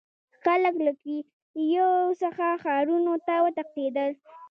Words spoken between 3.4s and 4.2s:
وتښتیدل.